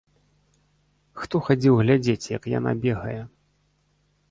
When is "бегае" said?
2.87-3.17